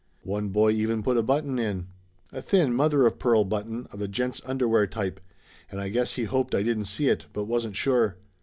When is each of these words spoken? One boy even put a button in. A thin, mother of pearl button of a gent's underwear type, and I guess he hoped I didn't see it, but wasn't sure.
One 0.23 0.49
boy 0.49 0.71
even 0.71 1.03
put 1.03 1.17
a 1.17 1.21
button 1.21 1.59
in. 1.59 1.85
A 2.33 2.41
thin, 2.41 2.73
mother 2.73 3.05
of 3.05 3.19
pearl 3.19 3.43
button 3.45 3.85
of 3.91 4.01
a 4.01 4.07
gent's 4.07 4.41
underwear 4.43 4.87
type, 4.87 5.19
and 5.69 5.79
I 5.79 5.89
guess 5.89 6.13
he 6.13 6.23
hoped 6.23 6.55
I 6.55 6.63
didn't 6.63 6.85
see 6.85 7.07
it, 7.07 7.27
but 7.33 7.45
wasn't 7.45 7.75
sure. 7.75 8.17